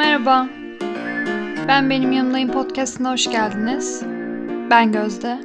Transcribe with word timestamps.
Merhaba. 0.00 0.48
Ben 1.68 1.90
Benim 1.90 2.12
Yanımdayım 2.12 2.52
podcastına 2.52 3.12
hoş 3.12 3.30
geldiniz. 3.30 4.02
Ben 4.70 4.92
Gözde. 4.92 5.40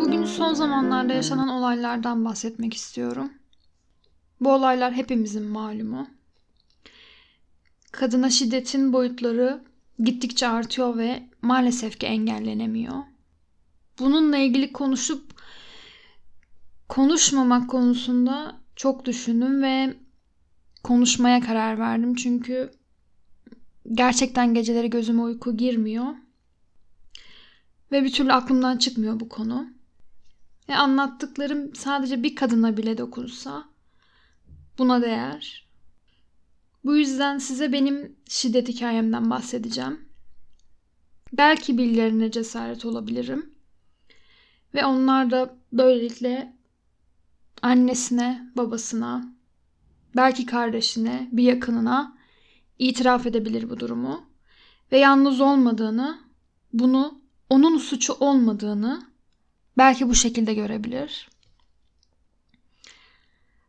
Bugün 0.00 0.24
son 0.24 0.54
zamanlarda 0.54 1.12
yaşanan 1.12 1.48
olaylardan 1.48 2.24
bahsetmek 2.24 2.74
istiyorum. 2.74 3.32
Bu 4.40 4.52
olaylar 4.52 4.92
hepimizin 4.92 5.42
malumu. 5.42 6.06
Kadına 7.90 8.30
şiddetin 8.30 8.92
boyutları 8.92 9.64
gittikçe 9.98 10.48
artıyor 10.48 10.96
ve 10.96 11.22
maalesef 11.42 11.98
ki 11.98 12.06
engellenemiyor. 12.06 13.02
Bununla 13.98 14.36
ilgili 14.36 14.72
konuşup 14.72 15.22
konuşmamak 16.88 17.70
konusunda 17.70 18.56
çok 18.76 19.04
düşündüm 19.04 19.62
ve 19.62 19.96
konuşmaya 20.82 21.40
karar 21.40 21.78
verdim. 21.78 22.14
Çünkü 22.14 22.81
gerçekten 23.92 24.54
geceleri 24.54 24.90
gözüme 24.90 25.22
uyku 25.22 25.56
girmiyor. 25.56 26.14
Ve 27.92 28.04
bir 28.04 28.12
türlü 28.12 28.32
aklımdan 28.32 28.76
çıkmıyor 28.76 29.20
bu 29.20 29.28
konu. 29.28 29.66
Ve 30.68 30.76
anlattıklarım 30.76 31.74
sadece 31.74 32.22
bir 32.22 32.34
kadına 32.36 32.76
bile 32.76 32.98
dokunsa 32.98 33.64
buna 34.78 35.02
değer. 35.02 35.66
Bu 36.84 36.96
yüzden 36.96 37.38
size 37.38 37.72
benim 37.72 38.16
şiddet 38.28 38.68
hikayemden 38.68 39.30
bahsedeceğim. 39.30 40.08
Belki 41.32 41.78
birilerine 41.78 42.30
cesaret 42.30 42.84
olabilirim. 42.84 43.54
Ve 44.74 44.84
onlar 44.84 45.30
da 45.30 45.56
böylelikle 45.72 46.56
annesine, 47.62 48.50
babasına, 48.56 49.34
belki 50.16 50.46
kardeşine, 50.46 51.28
bir 51.32 51.42
yakınına 51.42 52.21
itiraf 52.78 53.26
edebilir 53.26 53.70
bu 53.70 53.80
durumu 53.80 54.26
ve 54.92 54.98
yalnız 54.98 55.40
olmadığını, 55.40 56.20
bunu 56.72 57.20
onun 57.50 57.78
suçu 57.78 58.12
olmadığını 58.12 59.06
belki 59.78 60.08
bu 60.08 60.14
şekilde 60.14 60.54
görebilir. 60.54 61.30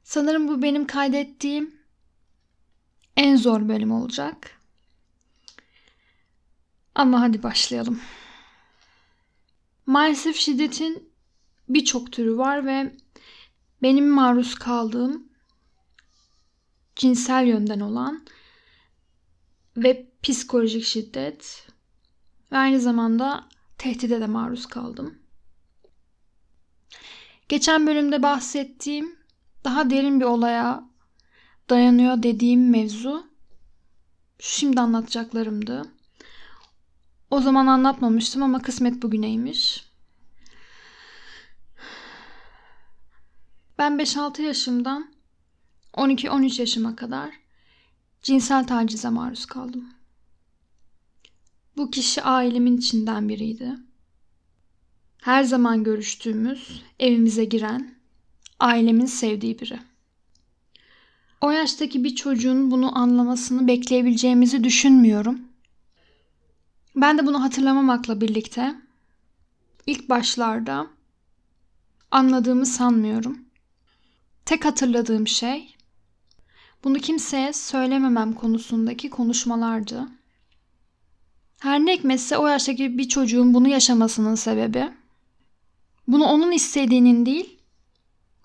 Sanırım 0.03 0.47
bu 0.47 0.61
benim 0.61 0.87
kaydettiğim 0.87 1.75
en 3.17 3.35
zor 3.35 3.69
bölüm 3.69 3.91
olacak. 3.91 4.59
Ama 6.95 7.21
hadi 7.21 7.43
başlayalım. 7.43 8.01
Maalesef 9.85 10.35
şiddetin 10.35 11.09
birçok 11.69 12.11
türü 12.11 12.37
var 12.37 12.65
ve 12.65 12.95
benim 13.81 14.09
maruz 14.09 14.55
kaldığım 14.55 15.27
cinsel 16.95 17.47
yönden 17.47 17.79
olan 17.79 18.25
ve 19.77 20.07
psikolojik 20.23 20.83
şiddet 20.83 21.67
ve 22.51 22.57
aynı 22.57 22.79
zamanda 22.79 23.49
tehdide 23.77 24.21
de 24.21 24.27
maruz 24.27 24.65
kaldım. 24.65 25.17
Geçen 27.49 27.87
bölümde 27.87 28.23
bahsettiğim 28.23 29.15
daha 29.63 29.89
derin 29.89 30.19
bir 30.19 30.25
olaya 30.25 30.83
dayanıyor 31.69 32.23
dediğim 32.23 32.69
mevzu 32.69 33.27
şimdi 34.39 34.81
anlatacaklarımdı. 34.81 35.83
O 37.31 37.41
zaman 37.41 37.67
anlatmamıştım 37.67 38.43
ama 38.43 38.61
kısmet 38.61 39.01
bugüneymiş. 39.01 39.85
Ben 43.77 43.91
5-6 43.91 44.41
yaşımdan 44.41 45.13
12-13 45.93 46.59
yaşıma 46.59 46.95
kadar 46.95 47.42
cinsel 48.23 48.67
tacize 48.67 49.09
maruz 49.09 49.45
kaldım. 49.45 49.89
Bu 51.77 51.91
kişi 51.91 52.21
ailemin 52.21 52.77
içinden 52.77 53.29
biriydi. 53.29 53.75
Her 55.21 55.43
zaman 55.43 55.83
görüştüğümüz, 55.83 56.83
evimize 56.99 57.45
giren, 57.45 57.95
ailemin 58.59 59.05
sevdiği 59.05 59.59
biri. 59.59 59.79
O 61.41 61.51
yaştaki 61.51 62.03
bir 62.03 62.15
çocuğun 62.15 62.71
bunu 62.71 62.97
anlamasını 62.97 63.67
bekleyebileceğimizi 63.67 64.63
düşünmüyorum. 64.63 65.41
Ben 66.95 67.17
de 67.17 67.25
bunu 67.25 67.43
hatırlamamakla 67.43 68.21
birlikte 68.21 68.75
ilk 69.87 70.09
başlarda 70.09 70.87
anladığımı 72.11 72.65
sanmıyorum. 72.65 73.45
Tek 74.45 74.65
hatırladığım 74.65 75.27
şey 75.27 75.75
bunu 76.83 76.99
kimseye 76.99 77.53
söylememem 77.53 78.33
konusundaki 78.33 79.09
konuşmalardı. 79.09 80.07
Her 81.59 81.79
ne 81.79 81.97
hikmetse 81.97 82.37
o 82.37 82.47
yaştaki 82.47 82.97
bir 82.97 83.09
çocuğun 83.09 83.53
bunu 83.53 83.67
yaşamasının 83.67 84.35
sebebi 84.35 84.89
bunu 86.07 86.25
onun 86.25 86.51
istediğinin 86.51 87.25
değil 87.25 87.59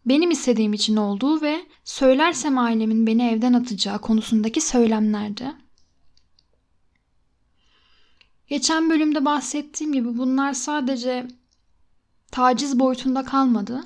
benim 0.06 0.30
istediğim 0.30 0.72
için 0.72 0.96
olduğu 0.96 1.42
ve 1.42 1.66
söylersem 1.84 2.58
ailemin 2.58 3.06
beni 3.06 3.28
evden 3.28 3.52
atacağı 3.52 4.00
konusundaki 4.00 4.60
söylemlerdi. 4.60 5.52
Geçen 8.46 8.90
bölümde 8.90 9.24
bahsettiğim 9.24 9.92
gibi 9.92 10.18
bunlar 10.18 10.52
sadece 10.52 11.28
taciz 12.30 12.78
boyutunda 12.78 13.24
kalmadı. 13.24 13.84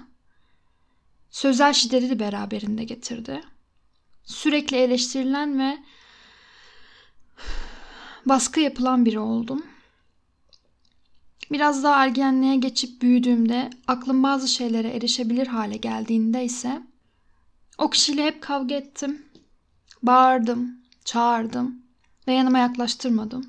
Sözel 1.30 1.72
şiddeti 1.72 2.10
de 2.10 2.18
beraberinde 2.18 2.84
getirdi 2.84 3.42
sürekli 4.24 4.76
eleştirilen 4.76 5.58
ve 5.58 5.78
baskı 8.26 8.60
yapılan 8.60 9.04
biri 9.04 9.18
oldum. 9.18 9.66
Biraz 11.50 11.84
daha 11.84 12.04
ergenliğe 12.04 12.56
geçip 12.56 13.02
büyüdüğümde 13.02 13.70
aklım 13.86 14.22
bazı 14.22 14.48
şeylere 14.48 14.88
erişebilir 14.88 15.46
hale 15.46 15.76
geldiğinde 15.76 16.44
ise 16.44 16.82
o 17.78 17.90
kişiyle 17.90 18.26
hep 18.26 18.42
kavga 18.42 18.74
ettim. 18.74 19.26
Bağırdım, 20.02 20.76
çağırdım 21.04 21.82
ve 22.28 22.32
yanıma 22.32 22.58
yaklaştırmadım. 22.58 23.46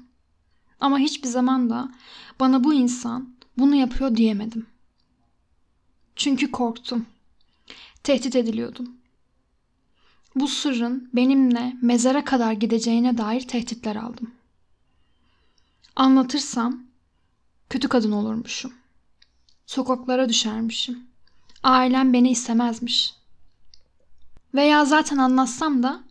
Ama 0.80 1.00
hiçbir 1.00 1.28
zaman 1.28 1.70
da 1.70 1.92
bana 2.40 2.64
bu 2.64 2.74
insan 2.74 3.36
bunu 3.58 3.76
yapıyor 3.76 4.16
diyemedim. 4.16 4.66
Çünkü 6.16 6.52
korktum. 6.52 7.06
Tehdit 8.04 8.36
ediliyordum 8.36 9.03
bu 10.36 10.48
sırrın 10.48 11.10
benimle 11.14 11.74
mezara 11.82 12.26
kadar 12.26 12.52
gideceğine 12.52 13.18
dair 13.18 13.48
tehditler 13.48 13.96
aldım. 13.96 14.32
Anlatırsam 15.96 16.84
kötü 17.70 17.88
kadın 17.88 18.12
olurmuşum. 18.12 18.74
Sokaklara 19.66 20.30
düşermişim. 20.30 21.08
Ailem 21.64 22.14
beni 22.14 22.32
istemezmiş. 22.32 23.14
Veya 24.54 24.86
zaten 24.86 25.18
anlatsam 25.18 25.84
da 25.84 26.04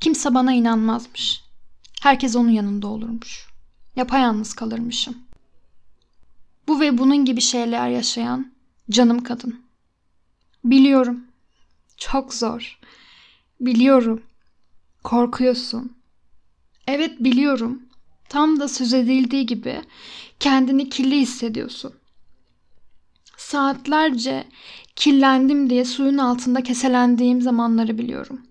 kimse 0.00 0.34
bana 0.34 0.52
inanmazmış. 0.52 1.44
Herkes 2.02 2.36
onun 2.36 2.50
yanında 2.50 2.86
olurmuş. 2.86 3.46
Yapayalnız 3.96 4.54
kalırmışım. 4.54 5.18
Bu 6.68 6.80
ve 6.80 6.98
bunun 6.98 7.24
gibi 7.24 7.40
şeyler 7.40 7.88
yaşayan 7.88 8.52
canım 8.90 9.22
kadın. 9.22 9.60
Biliyorum. 10.64 11.24
Çok 11.96 12.34
zor. 12.34 12.78
Biliyorum. 13.60 14.22
Korkuyorsun. 15.04 15.96
Evet 16.86 17.20
biliyorum. 17.20 17.82
Tam 18.28 18.60
da 18.60 18.68
söz 18.68 18.94
edildiği 18.94 19.46
gibi 19.46 19.82
kendini 20.40 20.88
kirli 20.88 21.20
hissediyorsun. 21.20 21.94
Saatlerce 23.36 24.46
kirlendim 24.96 25.70
diye 25.70 25.84
suyun 25.84 26.18
altında 26.18 26.62
keselendiğim 26.62 27.42
zamanları 27.42 27.98
biliyorum. 27.98 28.46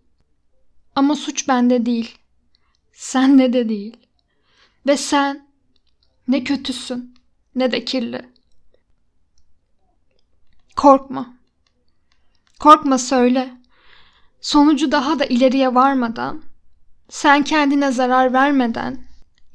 Ama 0.95 1.15
suç 1.15 1.47
bende 1.47 1.85
değil. 1.85 2.17
Sende 2.93 3.53
de 3.53 3.69
değil. 3.69 3.97
Ve 4.87 4.97
sen 4.97 5.47
ne 6.27 6.43
kötüsün 6.43 7.15
ne 7.55 7.71
de 7.71 7.85
kirli. 7.85 8.29
Korkma. 10.75 11.33
Korkma 12.59 12.97
söyle. 12.97 13.64
Sonucu 14.41 14.91
daha 14.91 15.19
da 15.19 15.25
ileriye 15.25 15.75
varmadan, 15.75 16.43
sen 17.09 17.43
kendine 17.43 17.91
zarar 17.91 18.33
vermeden 18.33 19.05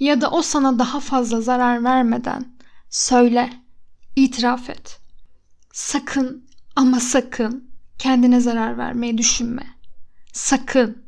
ya 0.01 0.21
da 0.21 0.31
o 0.31 0.43
sana 0.43 0.79
daha 0.79 1.01
fazla 1.01 1.41
zarar 1.41 1.85
vermeden 1.85 2.59
söyle, 2.91 3.53
itiraf 4.17 4.71
et. 4.71 5.01
Sakın 5.73 6.49
ama 6.77 7.01
sakın 7.01 7.71
kendine 7.99 8.41
zarar 8.41 8.79
vermeyi 8.79 9.19
düşünme. 9.19 9.67
Sakın. 10.33 11.05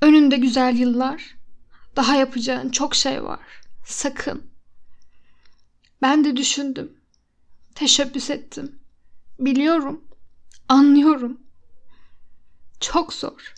Önünde 0.00 0.36
güzel 0.36 0.76
yıllar, 0.76 1.36
daha 1.96 2.16
yapacağın 2.16 2.70
çok 2.70 2.94
şey 2.94 3.24
var. 3.24 3.40
Sakın. 3.84 4.50
Ben 6.02 6.24
de 6.24 6.36
düşündüm. 6.36 6.92
Teşebbüs 7.74 8.30
ettim. 8.30 8.78
Biliyorum. 9.38 10.04
Anlıyorum. 10.68 11.40
Çok 12.80 13.12
zor. 13.14 13.54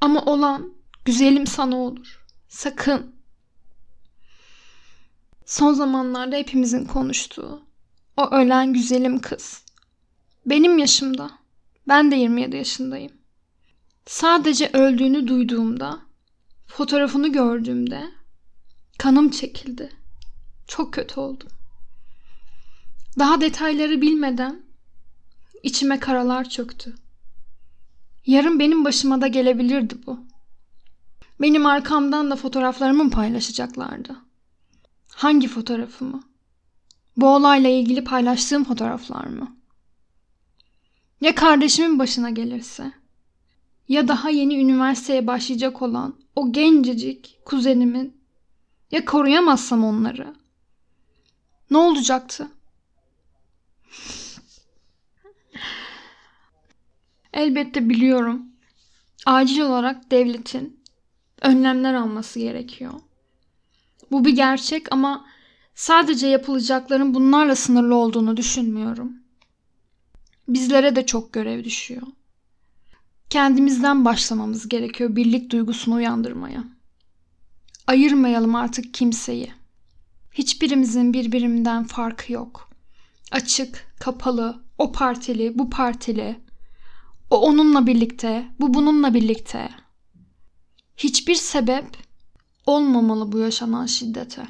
Ama 0.00 0.24
olan 0.24 0.72
güzelim 1.04 1.46
sana 1.46 1.76
olur. 1.76 2.24
Sakın. 2.48 3.16
Son 5.46 5.72
zamanlarda 5.72 6.36
hepimizin 6.36 6.84
konuştuğu 6.84 7.62
o 8.16 8.30
ölen 8.30 8.72
güzelim 8.72 9.20
kız. 9.20 9.62
Benim 10.46 10.78
yaşımda. 10.78 11.30
Ben 11.88 12.10
de 12.10 12.16
27 12.16 12.56
yaşındayım. 12.56 13.12
Sadece 14.06 14.70
öldüğünü 14.72 15.28
duyduğumda, 15.28 16.00
fotoğrafını 16.66 17.32
gördüğümde 17.32 18.04
kanım 18.98 19.30
çekildi. 19.30 19.92
Çok 20.66 20.94
kötü 20.94 21.20
oldum. 21.20 21.48
Daha 23.18 23.40
detayları 23.40 24.00
bilmeden 24.00 24.62
içime 25.62 26.00
karalar 26.00 26.48
çöktü. 26.48 26.94
Yarın 28.26 28.58
benim 28.58 28.84
başıma 28.84 29.20
da 29.20 29.26
gelebilirdi 29.26 29.94
bu. 30.06 30.20
Benim 31.40 31.66
arkamdan 31.66 32.30
da 32.30 32.36
fotoğraflarımı 32.36 33.04
mı 33.04 33.10
paylaşacaklardı? 33.10 34.16
Hangi 35.08 35.48
fotoğrafımı? 35.48 36.22
Bu 37.16 37.28
olayla 37.28 37.70
ilgili 37.70 38.04
paylaştığım 38.04 38.64
fotoğraflar 38.64 39.24
mı? 39.24 39.56
Ya 41.20 41.34
kardeşimin 41.34 41.98
başına 41.98 42.30
gelirse? 42.30 42.92
Ya 43.88 44.08
daha 44.08 44.30
yeni 44.30 44.60
üniversiteye 44.60 45.26
başlayacak 45.26 45.82
olan 45.82 46.14
o 46.36 46.52
gencecik 46.52 47.38
kuzenimin? 47.44 48.16
Ya 48.90 49.04
koruyamazsam 49.04 49.84
onları? 49.84 50.34
Ne 51.70 51.76
olacaktı? 51.76 52.48
Elbette 57.32 57.88
biliyorum. 57.88 58.42
Acil 59.26 59.60
olarak 59.60 60.10
devletin 60.10 60.80
önlemler 61.42 61.94
alması 61.94 62.38
gerekiyor. 62.38 62.92
Bu 64.10 64.24
bir 64.24 64.36
gerçek 64.36 64.92
ama 64.92 65.26
sadece 65.74 66.26
yapılacakların 66.26 67.14
bunlarla 67.14 67.56
sınırlı 67.56 67.94
olduğunu 67.94 68.36
düşünmüyorum. 68.36 69.12
Bizlere 70.48 70.96
de 70.96 71.06
çok 71.06 71.32
görev 71.32 71.64
düşüyor. 71.64 72.02
Kendimizden 73.30 74.04
başlamamız 74.04 74.68
gerekiyor 74.68 75.16
birlik 75.16 75.50
duygusunu 75.50 75.94
uyandırmaya. 75.94 76.64
Ayırmayalım 77.86 78.54
artık 78.54 78.94
kimseyi. 78.94 79.52
Hiçbirimizin 80.32 81.12
birbirinden 81.12 81.84
farkı 81.84 82.32
yok. 82.32 82.70
Açık, 83.30 83.86
kapalı, 84.00 84.62
o 84.78 84.92
partili, 84.92 85.58
bu 85.58 85.70
partili. 85.70 86.47
O 87.30 87.40
onunla 87.40 87.86
birlikte, 87.86 88.48
bu 88.60 88.74
bununla 88.74 89.14
birlikte. 89.14 89.70
Hiçbir 90.96 91.34
sebep 91.34 91.96
olmamalı 92.66 93.32
bu 93.32 93.38
yaşanan 93.38 93.86
şiddete. 93.86 94.48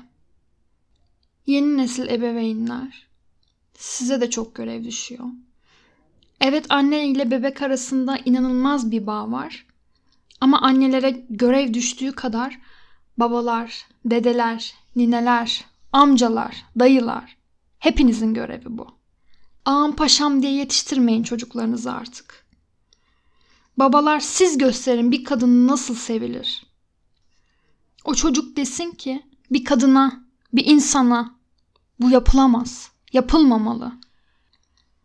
Yeni 1.47 1.77
nesil 1.77 2.09
ebeveynler, 2.09 3.07
size 3.75 4.21
de 4.21 4.31
çok 4.31 4.55
görev 4.55 4.85
düşüyor. 4.85 5.25
Evet 6.41 6.67
anne 6.69 7.09
ile 7.09 7.31
bebek 7.31 7.63
arasında 7.63 8.19
inanılmaz 8.25 8.91
bir 8.91 9.07
bağ 9.07 9.31
var. 9.31 9.67
Ama 10.41 10.61
annelere 10.61 11.27
görev 11.31 11.75
düştüğü 11.75 12.13
kadar 12.13 12.59
babalar, 13.17 13.87
dedeler, 14.05 14.75
nineler, 14.97 15.65
amcalar, 15.93 16.65
dayılar 16.79 17.37
hepinizin 17.79 18.35
görevi 18.35 18.65
bu. 18.69 18.87
Ağam 19.65 19.97
paşam 19.97 20.43
diye 20.43 20.53
yetiştirmeyin 20.53 21.23
çocuklarınızı 21.23 21.93
artık. 21.93 22.48
Babalar 23.79 24.21
siz 24.21 24.59
gösterin 24.59 25.13
bir 25.13 25.25
kadın 25.25 25.69
nasıl 25.69 25.95
sevilir. 25.95 26.67
O 28.05 28.15
çocuk 28.15 28.57
desin 28.57 28.91
ki 28.91 29.23
bir 29.51 29.65
kadına, 29.65 30.25
bir 30.53 30.67
insana 30.67 31.35
bu 32.01 32.11
yapılamaz, 32.11 32.91
yapılmamalı. 33.13 33.93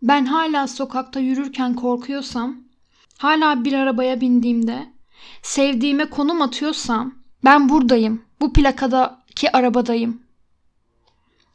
Ben 0.01 0.25
hala 0.25 0.67
sokakta 0.67 1.19
yürürken 1.19 1.75
korkuyorsam, 1.75 2.57
hala 3.17 3.65
bir 3.65 3.73
arabaya 3.73 4.21
bindiğimde, 4.21 4.93
sevdiğime 5.41 6.09
konum 6.09 6.41
atıyorsam, 6.41 7.15
ben 7.43 7.69
buradayım, 7.69 8.21
bu 8.39 8.53
plakadaki 8.53 9.51
arabadayım. 9.51 10.21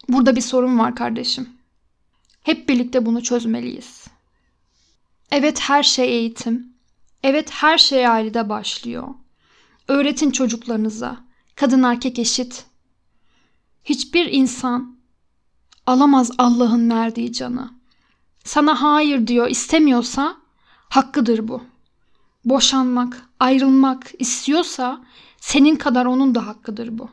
Burada 0.08 0.36
bir 0.36 0.40
sorun 0.40 0.78
var 0.78 0.96
kardeşim. 0.96 1.48
Hep 2.42 2.68
birlikte 2.68 3.06
bunu 3.06 3.22
çözmeliyiz. 3.22 4.06
Evet 5.30 5.60
her 5.60 5.82
şey 5.82 6.08
eğitim. 6.08 6.77
Evet 7.22 7.50
her 7.50 7.78
şey 7.78 8.06
ailede 8.06 8.48
başlıyor. 8.48 9.08
Öğretin 9.88 10.30
çocuklarınıza. 10.30 11.16
Kadın 11.54 11.82
erkek 11.82 12.18
eşit. 12.18 12.66
Hiçbir 13.84 14.26
insan 14.32 14.98
alamaz 15.86 16.30
Allah'ın 16.38 16.90
verdiği 16.90 17.32
canı. 17.32 17.70
Sana 18.44 18.82
hayır 18.82 19.26
diyor 19.26 19.48
istemiyorsa 19.48 20.36
hakkıdır 20.88 21.48
bu. 21.48 21.62
Boşanmak, 22.44 23.28
ayrılmak 23.40 24.12
istiyorsa 24.18 25.04
senin 25.40 25.76
kadar 25.76 26.06
onun 26.06 26.34
da 26.34 26.46
hakkıdır 26.46 26.98
bu. 26.98 27.10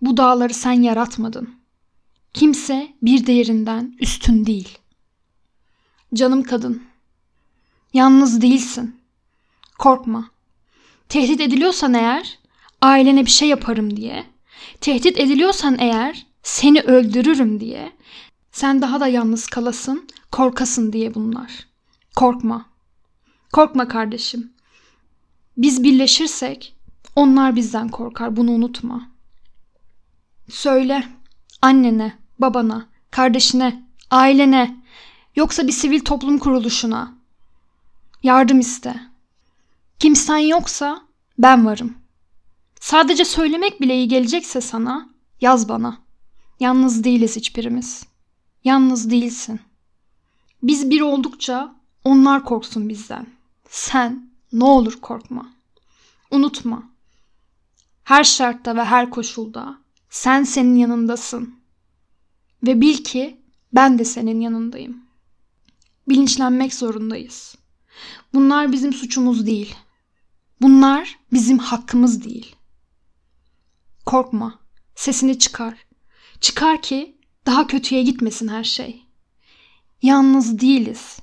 Bu 0.00 0.16
dağları 0.16 0.54
sen 0.54 0.82
yaratmadın. 0.82 1.54
Kimse 2.34 2.94
bir 3.02 3.26
değerinden 3.26 3.96
üstün 4.00 4.46
değil. 4.46 4.78
Canım 6.14 6.42
kadın, 6.42 6.82
yalnız 7.92 8.40
değilsin. 8.40 9.03
Korkma. 9.78 10.30
Tehdit 11.08 11.40
ediliyorsan 11.40 11.94
eğer 11.94 12.38
ailene 12.82 13.26
bir 13.26 13.30
şey 13.30 13.48
yaparım 13.48 13.96
diye, 13.96 14.24
tehdit 14.80 15.18
ediliyorsan 15.18 15.76
eğer 15.78 16.26
seni 16.42 16.80
öldürürüm 16.80 17.60
diye, 17.60 17.92
sen 18.52 18.82
daha 18.82 19.00
da 19.00 19.06
yalnız 19.06 19.46
kalasın, 19.46 20.08
korkasın 20.32 20.92
diye 20.92 21.14
bunlar. 21.14 21.66
Korkma. 22.16 22.66
Korkma 23.52 23.88
kardeşim. 23.88 24.52
Biz 25.56 25.82
birleşirsek 25.82 26.76
onlar 27.16 27.56
bizden 27.56 27.88
korkar. 27.88 28.36
Bunu 28.36 28.50
unutma. 28.50 29.10
Söyle 30.48 31.04
annene, 31.62 32.18
babana, 32.38 32.86
kardeşine, 33.10 33.84
ailene, 34.10 34.76
yoksa 35.36 35.66
bir 35.66 35.72
sivil 35.72 36.00
toplum 36.00 36.38
kuruluşuna. 36.38 37.14
Yardım 38.22 38.60
iste. 38.60 39.13
Kimsen 39.98 40.38
yoksa 40.38 41.02
ben 41.38 41.66
varım. 41.66 41.94
Sadece 42.80 43.24
söylemek 43.24 43.80
bile 43.80 43.94
iyi 43.94 44.08
gelecekse 44.08 44.60
sana 44.60 45.08
yaz 45.40 45.68
bana. 45.68 45.98
Yalnız 46.60 47.04
değiliz 47.04 47.36
hiçbirimiz. 47.36 48.06
Yalnız 48.64 49.10
değilsin. 49.10 49.60
Biz 50.62 50.90
bir 50.90 51.00
oldukça 51.00 51.74
onlar 52.04 52.44
korksun 52.44 52.88
bizden. 52.88 53.26
Sen 53.68 54.30
ne 54.52 54.64
olur 54.64 55.00
korkma. 55.00 55.48
Unutma. 56.30 56.82
Her 58.04 58.24
şartta 58.24 58.76
ve 58.76 58.84
her 58.84 59.10
koşulda 59.10 59.78
sen 60.10 60.44
senin 60.44 60.76
yanındasın. 60.76 61.54
Ve 62.62 62.80
bil 62.80 62.96
ki 62.96 63.40
ben 63.72 63.98
de 63.98 64.04
senin 64.04 64.40
yanındayım. 64.40 65.04
Bilinçlenmek 66.08 66.74
zorundayız. 66.74 67.54
Bunlar 68.34 68.72
bizim 68.72 68.92
suçumuz 68.92 69.46
değil. 69.46 69.74
Bunlar 70.60 71.18
bizim 71.32 71.58
hakkımız 71.58 72.24
değil. 72.24 72.56
Korkma. 74.06 74.58
Sesini 74.94 75.38
çıkar. 75.38 75.86
Çıkar 76.40 76.82
ki 76.82 77.18
daha 77.46 77.66
kötüye 77.66 78.02
gitmesin 78.02 78.48
her 78.48 78.64
şey. 78.64 79.06
Yalnız 80.02 80.60
değiliz. 80.60 81.18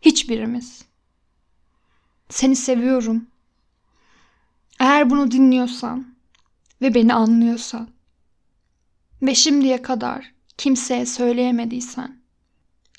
Hiçbirimiz. 0.00 0.84
Seni 2.28 2.56
seviyorum. 2.56 3.26
Eğer 4.80 5.10
bunu 5.10 5.30
dinliyorsan 5.30 6.16
ve 6.80 6.94
beni 6.94 7.14
anlıyorsan 7.14 7.88
ve 9.22 9.34
şimdiye 9.34 9.82
kadar 9.82 10.34
kimseye 10.58 11.06
söyleyemediysen 11.06 12.22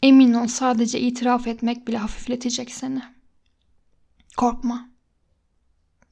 emin 0.01 0.33
ol 0.33 0.47
sadece 0.47 0.99
itiraf 0.99 1.47
etmek 1.47 1.87
bile 1.87 1.97
hafifletecek 1.97 2.71
seni. 2.71 3.01
Korkma. 4.37 4.96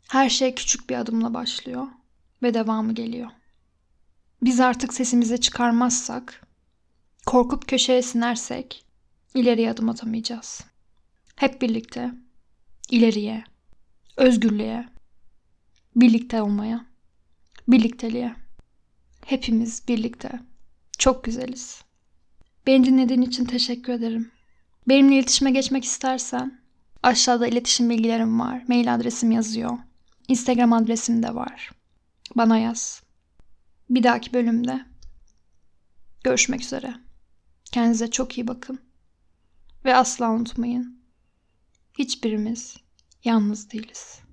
Her 0.09 0.29
şey 0.29 0.55
küçük 0.55 0.89
bir 0.89 0.95
adımla 0.95 1.33
başlıyor 1.33 1.87
ve 2.43 2.53
devamı 2.53 2.93
geliyor. 2.93 3.31
Biz 4.41 4.59
artık 4.59 4.93
sesimizi 4.93 5.41
çıkarmazsak, 5.41 6.47
korkup 7.25 7.67
köşeye 7.67 8.01
sinersek 8.01 8.85
ileriye 9.33 9.71
adım 9.71 9.89
atamayacağız. 9.89 10.61
Hep 11.35 11.61
birlikte 11.61 12.11
ileriye, 12.89 13.43
özgürlüğe, 14.17 14.89
birlikte 15.95 16.41
olmaya, 16.41 16.85
birlikteliğe. 17.67 18.35
Hepimiz 19.25 19.87
birlikte. 19.87 20.39
Çok 20.97 21.23
güzeliz. 21.23 21.81
Beni 22.67 22.85
dinlediğin 22.85 23.21
için 23.21 23.45
teşekkür 23.45 23.93
ederim. 23.93 24.31
Benimle 24.87 25.15
iletişime 25.15 25.51
geçmek 25.51 25.83
istersen 25.83 26.59
aşağıda 27.03 27.47
iletişim 27.47 27.89
bilgilerim 27.89 28.39
var. 28.39 28.63
Mail 28.67 28.95
adresim 28.95 29.31
yazıyor. 29.31 29.77
Instagram 30.27 30.73
adresim 30.73 31.23
de 31.23 31.35
var. 31.35 31.71
Bana 32.35 32.57
yaz. 32.57 33.03
Bir 33.89 34.03
dahaki 34.03 34.33
bölümde 34.33 34.85
görüşmek 36.23 36.61
üzere. 36.61 36.95
Kendinize 37.71 38.11
çok 38.11 38.37
iyi 38.37 38.47
bakın. 38.47 38.79
Ve 39.85 39.95
asla 39.95 40.31
unutmayın. 40.31 40.99
Hiçbirimiz 41.99 42.77
yalnız 43.23 43.71
değiliz. 43.71 44.24